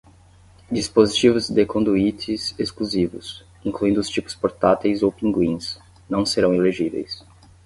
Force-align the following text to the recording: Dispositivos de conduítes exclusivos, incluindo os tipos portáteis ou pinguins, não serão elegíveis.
Dispositivos 0.71 1.47
de 1.53 1.63
conduítes 1.67 2.55
exclusivos, 2.57 3.45
incluindo 3.63 3.99
os 3.99 4.09
tipos 4.09 4.33
portáteis 4.33 5.03
ou 5.03 5.11
pinguins, 5.11 5.77
não 6.09 6.25
serão 6.25 6.55
elegíveis. 6.55 7.23